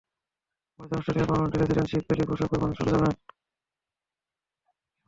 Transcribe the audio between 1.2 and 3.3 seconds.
Permanent residentship পেলেই প্রস্রাব করে বাংলাদেশ চলে যাবেন।